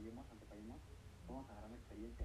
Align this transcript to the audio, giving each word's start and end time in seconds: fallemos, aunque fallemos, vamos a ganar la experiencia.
fallemos, 0.00 0.26
aunque 0.30 0.46
fallemos, 0.46 0.80
vamos 1.26 1.50
a 1.50 1.54
ganar 1.54 1.70
la 1.70 1.76
experiencia. 1.76 2.18